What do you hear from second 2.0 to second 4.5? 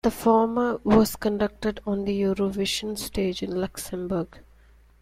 the Eurovision stage in Luxembourg.